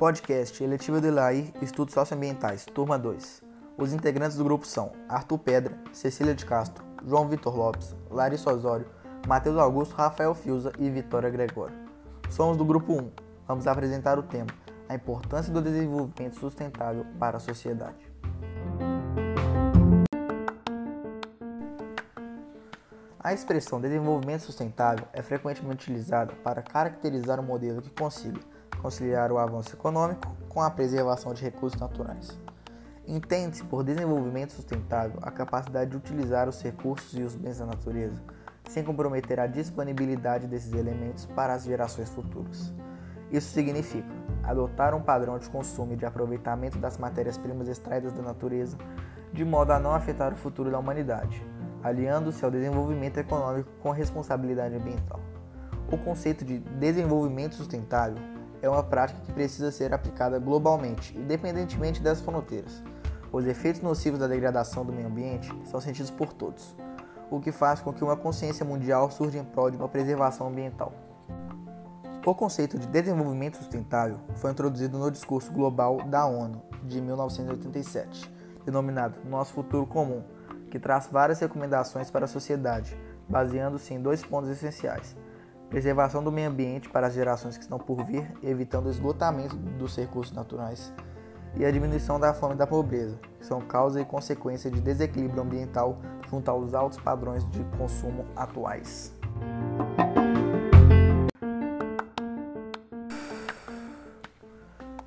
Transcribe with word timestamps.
Podcast 0.00 0.64
Eletiva 0.64 0.98
de 0.98 1.10
Laí 1.10 1.52
Estudos 1.60 1.92
Socioambientais, 1.92 2.64
Turma 2.64 2.98
2. 2.98 3.42
Os 3.76 3.92
integrantes 3.92 4.38
do 4.38 4.44
grupo 4.44 4.66
são 4.66 4.92
Arthur 5.06 5.38
Pedra, 5.40 5.78
Cecília 5.92 6.34
de 6.34 6.46
Castro, 6.46 6.82
João 7.06 7.28
Vitor 7.28 7.54
Lopes, 7.54 7.94
Larissa 8.10 8.50
Osório, 8.50 8.86
Matheus 9.28 9.58
Augusto, 9.58 9.94
Rafael 9.94 10.34
Fiuza 10.34 10.72
e 10.78 10.88
Vitória 10.88 11.28
Gregório. 11.28 11.76
Somos 12.30 12.56
do 12.56 12.64
grupo 12.64 12.94
1. 12.94 13.10
Vamos 13.46 13.66
apresentar 13.66 14.18
o 14.18 14.22
tema 14.22 14.48
A 14.88 14.94
importância 14.94 15.52
do 15.52 15.60
desenvolvimento 15.60 16.40
sustentável 16.40 17.04
para 17.18 17.36
a 17.36 17.40
sociedade. 17.40 18.09
A 23.22 23.34
expressão 23.34 23.78
desenvolvimento 23.78 24.44
sustentável 24.44 25.06
é 25.12 25.20
frequentemente 25.20 25.84
utilizada 25.84 26.32
para 26.42 26.62
caracterizar 26.62 27.38
um 27.38 27.42
modelo 27.42 27.82
que 27.82 27.90
consiga 27.90 28.40
conciliar 28.80 29.30
o 29.30 29.36
avanço 29.36 29.74
econômico 29.74 30.34
com 30.48 30.62
a 30.62 30.70
preservação 30.70 31.34
de 31.34 31.42
recursos 31.42 31.78
naturais. 31.78 32.40
Entende-se 33.06 33.62
por 33.64 33.84
desenvolvimento 33.84 34.54
sustentável 34.54 35.18
a 35.20 35.30
capacidade 35.30 35.90
de 35.90 35.98
utilizar 35.98 36.48
os 36.48 36.62
recursos 36.62 37.12
e 37.12 37.22
os 37.22 37.34
bens 37.36 37.58
da 37.58 37.66
natureza 37.66 38.18
sem 38.70 38.82
comprometer 38.82 39.38
a 39.38 39.46
disponibilidade 39.46 40.46
desses 40.46 40.72
elementos 40.72 41.26
para 41.26 41.52
as 41.52 41.64
gerações 41.64 42.08
futuras. 42.08 42.72
Isso 43.30 43.52
significa 43.52 44.08
adotar 44.42 44.94
um 44.94 45.02
padrão 45.02 45.38
de 45.38 45.50
consumo 45.50 45.92
e 45.92 45.96
de 45.96 46.06
aproveitamento 46.06 46.78
das 46.78 46.96
matérias-primas 46.96 47.68
extraídas 47.68 48.14
da 48.14 48.22
natureza 48.22 48.78
de 49.30 49.44
modo 49.44 49.72
a 49.72 49.78
não 49.78 49.94
afetar 49.94 50.32
o 50.32 50.36
futuro 50.36 50.70
da 50.70 50.78
humanidade 50.78 51.44
aliando-se 51.82 52.44
ao 52.44 52.50
desenvolvimento 52.50 53.18
econômico 53.18 53.70
com 53.82 53.90
responsabilidade 53.90 54.74
ambiental. 54.74 55.20
O 55.90 55.98
conceito 55.98 56.44
de 56.44 56.58
desenvolvimento 56.58 57.54
sustentável 57.54 58.18
é 58.62 58.68
uma 58.68 58.82
prática 58.82 59.20
que 59.24 59.32
precisa 59.32 59.72
ser 59.72 59.92
aplicada 59.92 60.38
globalmente, 60.38 61.16
independentemente 61.16 62.02
das 62.02 62.20
fronteiras. 62.20 62.82
Os 63.32 63.46
efeitos 63.46 63.80
nocivos 63.80 64.18
da 64.18 64.26
degradação 64.26 64.84
do 64.84 64.92
meio 64.92 65.08
ambiente 65.08 65.52
são 65.64 65.80
sentidos 65.80 66.10
por 66.10 66.32
todos, 66.32 66.74
o 67.30 67.40
que 67.40 67.52
faz 67.52 67.80
com 67.80 67.92
que 67.92 68.04
uma 68.04 68.16
consciência 68.16 68.64
mundial 68.64 69.10
surja 69.10 69.38
em 69.38 69.44
prol 69.44 69.70
de 69.70 69.76
uma 69.76 69.88
preservação 69.88 70.48
ambiental. 70.48 70.92
O 72.26 72.34
conceito 72.34 72.78
de 72.78 72.86
desenvolvimento 72.86 73.56
sustentável 73.56 74.18
foi 74.36 74.50
introduzido 74.50 74.98
no 74.98 75.10
discurso 75.10 75.50
global 75.52 76.02
da 76.02 76.26
ONU 76.26 76.60
de 76.84 77.00
1987, 77.00 78.30
denominado 78.64 79.18
Nosso 79.24 79.54
Futuro 79.54 79.86
Comum, 79.86 80.22
que 80.70 80.78
traz 80.78 81.08
várias 81.10 81.40
recomendações 81.40 82.10
para 82.10 82.24
a 82.24 82.28
sociedade, 82.28 82.96
baseando-se 83.28 83.92
em 83.92 84.00
dois 84.00 84.24
pontos 84.24 84.48
essenciais: 84.48 85.16
preservação 85.68 86.22
do 86.22 86.32
meio 86.32 86.48
ambiente 86.48 86.88
para 86.88 87.08
as 87.08 87.14
gerações 87.14 87.56
que 87.56 87.62
estão 87.62 87.78
por 87.78 88.04
vir, 88.04 88.32
evitando 88.42 88.86
o 88.86 88.90
esgotamento 88.90 89.56
dos 89.56 89.96
recursos 89.96 90.34
naturais, 90.34 90.92
e 91.56 91.64
a 91.64 91.70
diminuição 91.70 92.18
da 92.18 92.32
fome 92.32 92.54
e 92.54 92.58
da 92.58 92.66
pobreza, 92.66 93.18
que 93.38 93.46
são 93.46 93.60
causa 93.60 94.00
e 94.00 94.04
consequência 94.04 94.70
de 94.70 94.80
desequilíbrio 94.80 95.42
ambiental 95.42 95.98
junto 96.30 96.50
aos 96.50 96.74
altos 96.74 96.98
padrões 96.98 97.48
de 97.50 97.64
consumo 97.76 98.24
atuais. 98.36 99.19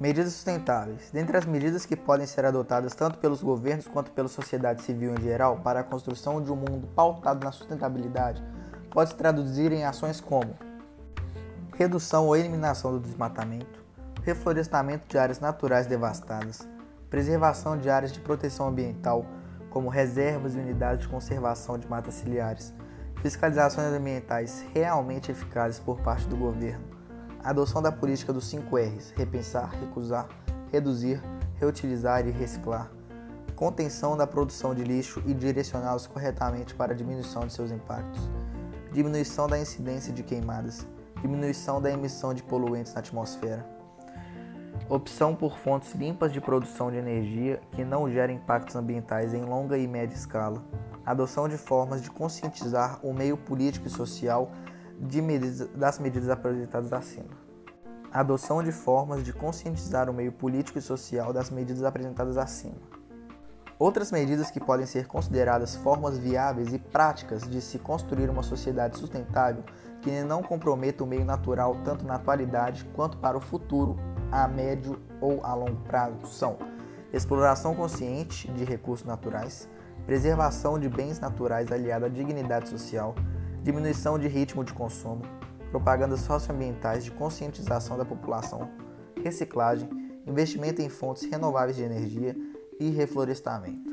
Medidas 0.03 0.33
sustentáveis. 0.33 1.09
Dentre 1.13 1.37
as 1.37 1.45
medidas 1.45 1.85
que 1.85 1.95
podem 1.95 2.27
ser 2.27 2.43
adotadas 2.43 2.93
tanto 2.93 3.19
pelos 3.19 3.41
governos 3.41 3.87
quanto 3.87 4.11
pela 4.11 4.27
sociedade 4.27 4.81
civil 4.81 5.15
em 5.15 5.21
geral 5.21 5.61
para 5.63 5.79
a 5.79 5.83
construção 5.83 6.43
de 6.43 6.51
um 6.51 6.57
mundo 6.57 6.89
pautado 6.93 7.41
na 7.41 7.53
sustentabilidade, 7.53 8.43
pode 8.91 9.11
se 9.11 9.15
traduzir 9.15 9.71
em 9.71 9.85
ações 9.85 10.19
como 10.19 10.57
redução 11.77 12.27
ou 12.27 12.35
eliminação 12.35 12.91
do 12.91 12.99
desmatamento, 12.99 13.81
reflorestamento 14.23 15.07
de 15.07 15.17
áreas 15.17 15.39
naturais 15.39 15.87
devastadas, 15.87 16.67
preservação 17.09 17.77
de 17.77 17.89
áreas 17.89 18.11
de 18.11 18.19
proteção 18.19 18.67
ambiental, 18.67 19.25
como 19.69 19.87
reservas 19.87 20.53
e 20.53 20.59
unidades 20.59 21.03
de 21.03 21.07
conservação 21.07 21.77
de 21.77 21.87
matas 21.87 22.15
ciliares, 22.15 22.73
fiscalizações 23.21 23.87
ambientais 23.93 24.65
realmente 24.73 25.31
eficazes 25.31 25.79
por 25.79 26.01
parte 26.01 26.27
do 26.27 26.35
governo, 26.35 26.92
adoção 27.43 27.81
da 27.81 27.91
política 27.91 28.31
dos 28.31 28.47
5 28.47 28.77
R's: 28.77 29.13
repensar, 29.15 29.69
recusar, 29.79 30.27
reduzir, 30.71 31.21
reutilizar 31.59 32.25
e 32.27 32.31
reciclar. 32.31 32.89
Contenção 33.55 34.17
da 34.17 34.25
produção 34.25 34.73
de 34.73 34.83
lixo 34.83 35.21
e 35.25 35.33
direcioná-los 35.33 36.07
corretamente 36.07 36.73
para 36.73 36.93
a 36.93 36.95
diminuição 36.95 37.45
de 37.45 37.53
seus 37.53 37.71
impactos. 37.71 38.29
Diminuição 38.91 39.47
da 39.47 39.59
incidência 39.59 40.11
de 40.11 40.23
queimadas. 40.23 40.87
Diminuição 41.21 41.81
da 41.81 41.91
emissão 41.91 42.33
de 42.33 42.43
poluentes 42.43 42.93
na 42.93 42.99
atmosfera. 42.99 43.65
Opção 44.89 45.33
por 45.33 45.57
fontes 45.57 45.93
limpas 45.93 46.33
de 46.33 46.41
produção 46.41 46.91
de 46.91 46.97
energia 46.97 47.61
que 47.71 47.85
não 47.85 48.11
gerem 48.11 48.35
impactos 48.35 48.75
ambientais 48.75 49.33
em 49.33 49.43
longa 49.43 49.77
e 49.77 49.87
média 49.87 50.15
escala. 50.15 50.61
Adoção 51.05 51.47
de 51.47 51.57
formas 51.57 52.01
de 52.01 52.09
conscientizar 52.09 52.99
o 53.05 53.13
meio 53.13 53.37
político 53.37 53.87
e 53.87 53.89
social 53.89 54.51
medidas, 55.21 55.67
das 55.69 55.99
medidas 55.99 56.29
apresentadas 56.29 56.91
acima. 56.93 57.43
adoção 58.11 58.61
de 58.61 58.71
formas 58.71 59.23
de 59.23 59.33
conscientizar 59.33 60.09
o 60.09 60.13
meio 60.13 60.31
político 60.31 60.77
e 60.77 60.81
social 60.81 61.33
das 61.33 61.49
medidas 61.49 61.83
apresentadas 61.83 62.37
acima. 62.37 62.75
Outras 63.79 64.11
medidas 64.11 64.51
que 64.51 64.59
podem 64.59 64.85
ser 64.85 65.07
consideradas 65.07 65.75
formas 65.75 66.17
viáveis 66.17 66.71
e 66.71 66.77
práticas 66.77 67.41
de 67.49 67.59
se 67.59 67.79
construir 67.79 68.29
uma 68.29 68.43
sociedade 68.43 68.97
sustentável 68.97 69.63
que 70.01 70.21
não 70.21 70.43
comprometa 70.43 71.03
o 71.03 71.07
meio 71.07 71.25
natural 71.25 71.75
tanto 71.83 72.05
na 72.05 72.15
atualidade 72.15 72.85
quanto 72.93 73.17
para 73.17 73.37
o 73.37 73.41
futuro, 73.41 73.97
a 74.31 74.47
médio 74.47 75.01
ou 75.19 75.43
a 75.43 75.53
longo 75.53 75.81
prazo 75.83 76.27
são 76.27 76.57
exploração 77.11 77.75
consciente 77.75 78.47
de 78.51 78.63
recursos 78.63 79.05
naturais, 79.05 79.69
preservação 80.05 80.79
de 80.79 80.89
bens 80.89 81.19
naturais 81.19 81.71
aliada 81.71 82.07
à 82.07 82.09
dignidade 82.09 82.69
social, 82.69 83.13
diminuição 83.63 84.19
de 84.19 84.27
ritmo 84.27 84.63
de 84.63 84.73
consumo, 84.73 85.23
propagandas 85.71 86.19
socioambientais 86.19 87.03
de 87.03 87.11
conscientização 87.11 87.97
da 87.97 88.05
população, 88.05 88.69
reciclagem, 89.23 89.89
investimento 90.27 90.81
em 90.81 90.89
fontes 90.89 91.23
renováveis 91.23 91.77
de 91.77 91.83
energia 91.83 92.35
e 92.79 92.89
reflorestamento. 92.89 93.92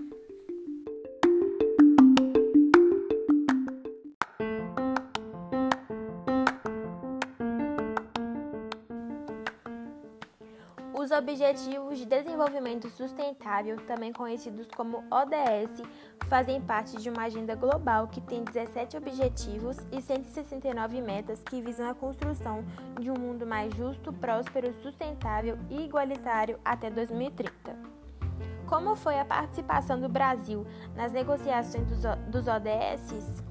Os 11.00 11.10
Objetivos 11.10 11.96
de 11.96 12.04
Desenvolvimento 12.04 12.90
Sustentável, 12.90 13.78
também 13.86 14.12
conhecidos 14.12 14.68
como 14.76 15.02
ODS, 15.10 15.80
fazem 16.28 16.60
parte 16.60 16.98
de 16.98 17.08
uma 17.08 17.22
agenda 17.22 17.54
global 17.54 18.06
que 18.06 18.20
tem 18.20 18.44
17 18.44 18.98
objetivos 18.98 19.78
e 19.90 20.02
169 20.02 21.00
metas 21.00 21.42
que 21.42 21.62
visam 21.62 21.88
a 21.88 21.94
construção 21.94 22.62
de 23.00 23.10
um 23.10 23.14
mundo 23.14 23.46
mais 23.46 23.74
justo, 23.74 24.12
próspero, 24.12 24.74
sustentável 24.82 25.58
e 25.70 25.80
igualitário 25.86 26.60
até 26.62 26.90
2030. 26.90 27.50
Como 28.66 28.94
foi 28.94 29.18
a 29.18 29.24
participação 29.24 29.98
do 29.98 30.08
Brasil 30.08 30.66
nas 30.94 31.12
negociações 31.12 31.88
dos 32.28 32.46
ODS? 32.46 33.42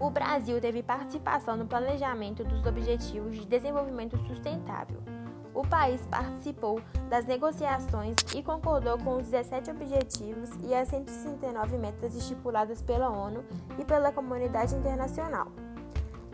O 0.00 0.10
Brasil 0.10 0.60
teve 0.60 0.82
participação 0.82 1.56
no 1.56 1.68
planejamento 1.68 2.42
dos 2.42 2.66
Objetivos 2.66 3.36
de 3.36 3.46
Desenvolvimento 3.46 4.18
Sustentável 4.26 5.11
o 5.54 5.66
país 5.66 6.00
participou 6.06 6.80
das 7.08 7.26
negociações 7.26 8.16
e 8.34 8.42
concordou 8.42 8.98
com 8.98 9.16
os 9.16 9.28
17 9.28 9.70
objetivos 9.70 10.50
e 10.62 10.74
as 10.74 10.88
169 10.88 11.76
metas 11.78 12.14
estipuladas 12.14 12.80
pela 12.82 13.10
ONU 13.10 13.44
e 13.78 13.84
pela 13.84 14.12
comunidade 14.12 14.74
internacional. 14.74 15.48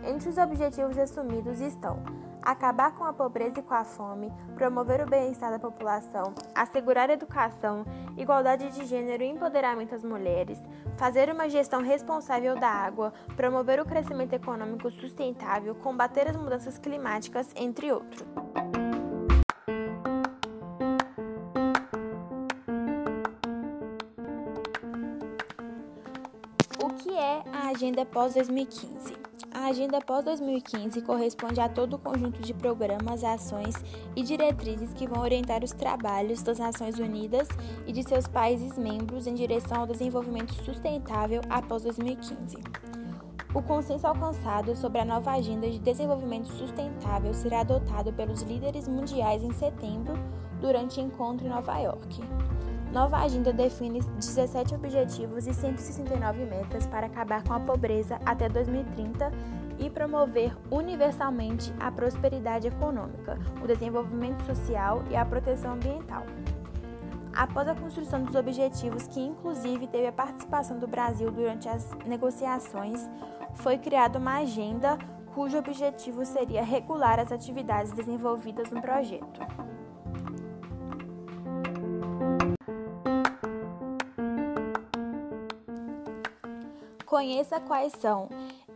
Entre 0.04 0.28
os 0.28 0.38
objetivos 0.38 0.96
assumidos 0.96 1.60
estão 1.60 2.02
acabar 2.50 2.92
com 2.92 3.04
a 3.04 3.12
pobreza 3.12 3.60
e 3.60 3.62
com 3.62 3.74
a 3.74 3.84
fome, 3.84 4.32
promover 4.54 5.02
o 5.02 5.06
bem-estar 5.10 5.50
da 5.50 5.58
população, 5.58 6.34
assegurar 6.54 7.10
educação, 7.10 7.84
igualdade 8.16 8.70
de 8.70 8.86
gênero 8.86 9.22
e 9.22 9.28
empoderamento 9.28 9.90
das 9.90 10.02
mulheres, 10.02 10.58
fazer 10.96 11.30
uma 11.30 11.48
gestão 11.48 11.82
responsável 11.82 12.58
da 12.58 12.68
água, 12.68 13.12
promover 13.36 13.80
o 13.80 13.84
crescimento 13.84 14.32
econômico 14.32 14.90
sustentável, 14.90 15.74
combater 15.74 16.28
as 16.28 16.36
mudanças 16.36 16.78
climáticas, 16.78 17.52
entre 17.54 17.92
outros. 17.92 18.47
Agenda 27.98 28.12
pós-2015. 28.12 29.18
A 29.52 29.66
Agenda 29.66 30.00
pós-2015 30.00 31.02
corresponde 31.02 31.60
a 31.60 31.68
todo 31.68 31.94
o 31.94 31.98
conjunto 31.98 32.40
de 32.40 32.54
programas, 32.54 33.24
ações 33.24 33.74
e 34.14 34.22
diretrizes 34.22 34.94
que 34.94 35.08
vão 35.08 35.20
orientar 35.20 35.64
os 35.64 35.72
trabalhos 35.72 36.40
das 36.40 36.60
Nações 36.60 36.96
Unidas 37.00 37.48
e 37.88 37.92
de 37.92 38.04
seus 38.04 38.28
países 38.28 38.78
membros 38.78 39.26
em 39.26 39.34
direção 39.34 39.80
ao 39.80 39.86
desenvolvimento 39.86 40.54
sustentável 40.64 41.40
após 41.50 41.82
2015. 41.82 42.58
O 43.52 43.62
consenso 43.62 44.06
alcançado 44.06 44.76
sobre 44.76 45.00
a 45.00 45.04
nova 45.04 45.32
agenda 45.32 45.68
de 45.68 45.80
desenvolvimento 45.80 46.52
sustentável 46.52 47.34
será 47.34 47.60
adotado 47.60 48.12
pelos 48.12 48.42
líderes 48.42 48.86
mundiais 48.86 49.42
em 49.42 49.52
setembro, 49.52 50.14
durante 50.60 51.00
encontro 51.00 51.46
em 51.46 51.50
Nova 51.50 51.76
York. 51.78 52.20
Nova 52.92 53.18
agenda 53.18 53.52
define 53.52 54.00
17 54.00 54.74
objetivos 54.74 55.46
e 55.46 55.52
169 55.52 56.46
metas 56.46 56.86
para 56.86 57.06
acabar 57.06 57.44
com 57.44 57.52
a 57.52 57.60
pobreza 57.60 58.18
até 58.24 58.48
2030 58.48 59.30
e 59.78 59.90
promover 59.90 60.56
universalmente 60.70 61.72
a 61.78 61.92
prosperidade 61.92 62.66
econômica, 62.66 63.38
o 63.62 63.66
desenvolvimento 63.66 64.42
social 64.44 65.04
e 65.10 65.16
a 65.16 65.24
proteção 65.24 65.74
ambiental. 65.74 66.24
Após 67.34 67.68
a 67.68 67.74
construção 67.74 68.24
dos 68.24 68.34
objetivos, 68.34 69.06
que 69.06 69.20
inclusive 69.20 69.86
teve 69.86 70.06
a 70.06 70.12
participação 70.12 70.78
do 70.78 70.88
Brasil 70.88 71.30
durante 71.30 71.68
as 71.68 71.88
negociações, 72.06 73.08
foi 73.54 73.78
criada 73.78 74.18
uma 74.18 74.38
agenda 74.38 74.98
cujo 75.34 75.58
objetivo 75.58 76.24
seria 76.24 76.64
regular 76.64 77.20
as 77.20 77.30
atividades 77.30 77.92
desenvolvidas 77.92 78.70
no 78.70 78.80
projeto. 78.80 79.40
Conheça 87.18 87.58
quais 87.58 87.92
são 87.98 88.28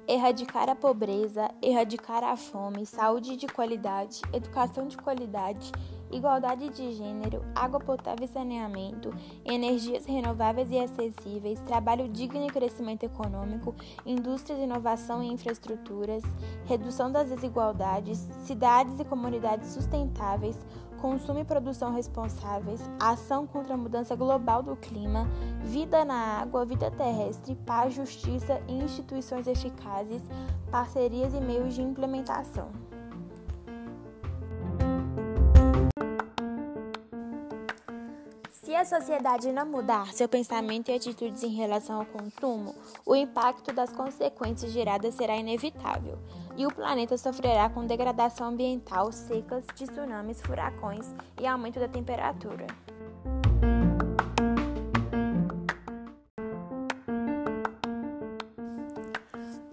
erradicar 0.09 0.69
a 0.69 0.75
pobreza, 0.75 1.49
erradicar 1.63 2.25
a 2.25 2.37
fome, 2.37 2.85
saúde 2.85 3.37
de 3.37 3.47
qualidade, 3.47 4.21
educação 4.33 4.89
de 4.89 4.97
qualidade, 4.97 5.71
igualdade 6.11 6.69
de 6.71 6.93
gênero, 6.93 7.45
água 7.55 7.79
potável 7.79 8.25
e 8.25 8.29
saneamento, 8.29 9.15
energias 9.45 10.07
renováveis 10.07 10.73
e 10.73 10.79
acessíveis, 10.81 11.61
trabalho 11.61 12.09
digno 12.09 12.45
e 12.45 12.51
crescimento 12.51 13.05
econômico, 13.05 13.77
indústrias, 14.05 14.59
inovação 14.59 15.23
e 15.23 15.29
infraestruturas, 15.29 16.25
redução 16.67 17.13
das 17.13 17.29
desigualdades, 17.29 18.29
cidades 18.43 18.99
e 18.99 19.05
comunidades 19.05 19.69
sustentáveis, 19.69 20.59
consumo 21.03 21.41
e 21.41 21.45
produção 21.45 21.93
responsáveis, 21.93 22.81
ação 23.01 23.45
contra 23.45 23.75
a 23.75 23.77
mudança 23.77 24.15
global 24.15 24.63
do 24.63 24.77
clima, 24.77 25.27
vida 25.61 26.05
na 26.05 26.39
água, 26.41 26.65
vida 26.65 26.93
terrestre, 26.93 27.57
paz, 27.67 27.93
justiça 27.93 28.63
e 28.69 28.75
instituições 28.75 29.49
eficazes, 29.49 30.23
parcerias 30.71 31.35
e 31.35 31.41
meios 31.41 31.75
de 31.75 31.83
implementação. 31.83 32.71
Se 38.49 38.77
a 38.77 38.85
sociedade 38.85 39.53
não 39.53 39.67
mudar 39.67 40.13
seu 40.13 40.29
pensamento 40.29 40.89
e 40.89 40.95
atitudes 40.95 41.43
em 41.43 41.49
relação 41.49 41.99
ao 41.99 42.07
consumo, 42.07 42.75
o 43.05 43.17
impacto 43.17 43.73
das 43.75 43.93
consequências 43.93 44.71
geradas 44.71 45.15
será 45.15 45.37
inevitável 45.37 46.17
e 46.57 46.67
o 46.67 46.75
planeta 46.75 47.17
sofrerá 47.17 47.69
com 47.69 47.87
degradação 47.87 48.49
ambiental, 48.49 49.13
secas, 49.13 49.65
tsunamis, 49.75 50.41
furacões 50.43 51.15
e 51.41 51.47
aumento 51.47 51.81
da 51.81 51.89
temperatura. 51.89 52.67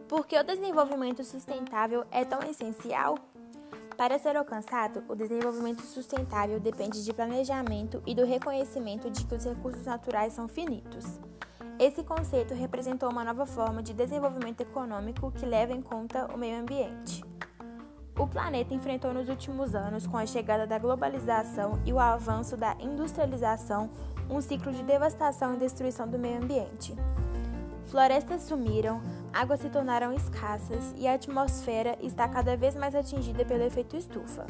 Por 0.08 0.26
que 0.26 0.38
o 0.38 0.44
desenvolvimento 0.44 1.24
sustentável 1.24 2.06
é 2.12 2.26
tão 2.26 2.40
essencial? 2.42 3.18
Para 4.00 4.18
ser 4.18 4.38
alcançado, 4.38 5.04
o 5.10 5.16
desenvolvimento 5.16 5.82
sustentável 5.82 6.60
depende 6.60 7.04
de 7.04 7.14
planejamento 7.14 8.02
e 8.06 8.16
do 8.16 8.26
reconhecimento 8.26 9.10
de 9.10 9.26
que 9.26 9.36
os 9.36 9.44
recursos 9.44 9.86
naturais 9.86 10.32
são 10.32 10.48
finitos. 10.48 11.20
Esse 11.80 12.04
conceito 12.04 12.54
representou 12.54 13.10
uma 13.10 13.24
nova 13.24 13.46
forma 13.46 13.82
de 13.82 13.94
desenvolvimento 13.94 14.60
econômico 14.60 15.32
que 15.32 15.46
leva 15.46 15.72
em 15.72 15.82
conta 15.82 16.26
o 16.26 16.38
meio 16.38 16.60
ambiente. 16.60 17.24
O 18.18 18.28
planeta 18.28 18.74
enfrentou 18.74 19.14
nos 19.14 19.30
últimos 19.30 19.74
anos, 19.74 20.06
com 20.06 20.18
a 20.18 20.26
chegada 20.26 20.68
da 20.68 20.78
globalização 20.78 21.82
e 21.86 21.94
o 21.94 21.98
avanço 21.98 22.58
da 22.58 22.76
industrialização, 22.82 23.90
um 24.30 24.42
ciclo 24.42 24.74
de 24.74 24.84
devastação 24.84 25.54
e 25.54 25.58
destruição 25.58 26.06
do 26.06 26.20
meio 26.20 26.44
ambiente. 26.44 26.94
Florestas 27.86 28.42
sumiram, 28.42 29.02
águas 29.32 29.62
se 29.62 29.70
tornaram 29.70 30.12
escassas 30.12 30.94
e 30.98 31.08
a 31.08 31.14
atmosfera 31.14 31.98
está 32.02 32.28
cada 32.28 32.58
vez 32.58 32.76
mais 32.76 32.94
atingida 32.94 33.46
pelo 33.46 33.64
efeito 33.64 33.96
estufa. 33.96 34.46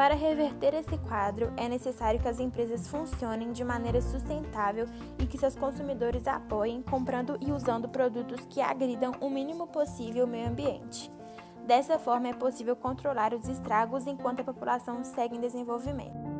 Para 0.00 0.14
reverter 0.14 0.72
esse 0.72 0.96
quadro, 0.96 1.52
é 1.58 1.68
necessário 1.68 2.18
que 2.18 2.26
as 2.26 2.40
empresas 2.40 2.88
funcionem 2.88 3.52
de 3.52 3.62
maneira 3.62 4.00
sustentável 4.00 4.86
e 5.18 5.26
que 5.26 5.36
seus 5.36 5.54
consumidores 5.54 6.26
apoiem 6.26 6.80
comprando 6.80 7.36
e 7.38 7.52
usando 7.52 7.86
produtos 7.86 8.40
que 8.48 8.62
agridam 8.62 9.12
o 9.20 9.28
mínimo 9.28 9.66
possível 9.66 10.24
o 10.24 10.26
meio 10.26 10.48
ambiente. 10.48 11.12
Dessa 11.66 11.98
forma, 11.98 12.28
é 12.28 12.32
possível 12.32 12.74
controlar 12.74 13.34
os 13.34 13.46
estragos 13.46 14.06
enquanto 14.06 14.40
a 14.40 14.44
população 14.44 15.04
segue 15.04 15.36
em 15.36 15.40
desenvolvimento. 15.40 16.39